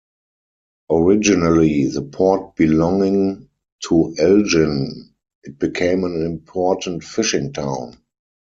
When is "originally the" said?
0.89-2.01